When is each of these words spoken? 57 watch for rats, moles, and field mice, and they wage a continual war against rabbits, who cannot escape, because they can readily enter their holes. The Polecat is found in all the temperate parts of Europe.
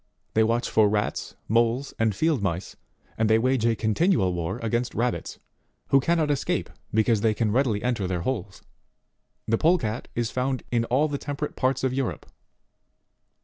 57 0.33 0.47
watch 0.47 0.67
for 0.67 0.89
rats, 0.89 1.35
moles, 1.47 1.93
and 1.99 2.15
field 2.15 2.41
mice, 2.41 2.75
and 3.19 3.29
they 3.29 3.37
wage 3.37 3.67
a 3.67 3.75
continual 3.75 4.33
war 4.33 4.57
against 4.63 4.95
rabbits, 4.95 5.37
who 5.89 5.99
cannot 5.99 6.31
escape, 6.31 6.71
because 6.91 7.21
they 7.21 7.35
can 7.35 7.51
readily 7.51 7.83
enter 7.83 8.07
their 8.07 8.21
holes. 8.21 8.63
The 9.45 9.59
Polecat 9.59 10.07
is 10.15 10.31
found 10.31 10.63
in 10.71 10.85
all 10.85 11.07
the 11.07 11.19
temperate 11.19 11.55
parts 11.55 11.83
of 11.83 11.93
Europe. 11.93 12.25